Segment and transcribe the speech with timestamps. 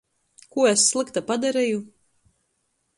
[0.55, 1.87] Kū es slykta padareju?